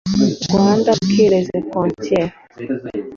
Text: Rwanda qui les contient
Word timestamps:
Rwanda 0.51 0.91
qui 1.09 1.23
les 1.33 1.47
contient 1.73 2.29